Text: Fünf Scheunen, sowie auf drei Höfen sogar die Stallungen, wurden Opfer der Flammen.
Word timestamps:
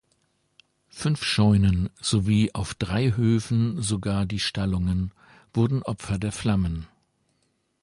Fünf 0.89 1.23
Scheunen, 1.23 1.91
sowie 2.01 2.49
auf 2.55 2.73
drei 2.73 3.11
Höfen 3.15 3.83
sogar 3.83 4.25
die 4.25 4.39
Stallungen, 4.39 5.11
wurden 5.53 5.83
Opfer 5.83 6.17
der 6.17 6.31
Flammen. 6.31 6.87